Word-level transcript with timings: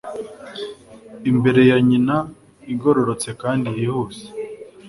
Imbere 1.29 1.61
ya 1.69 1.77
nyina 1.87 2.15
igororotse 2.73 3.29
kandi 3.41 3.67
yihuse 3.77 4.25